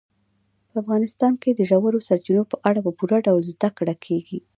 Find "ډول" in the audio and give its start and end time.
3.27-3.43